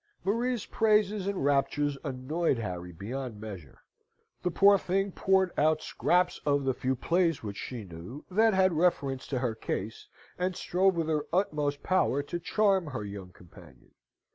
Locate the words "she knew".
7.57-8.25